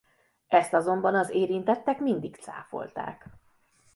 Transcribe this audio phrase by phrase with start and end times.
[0.47, 3.25] Ezt azonban az érintettek mindig cáfolták.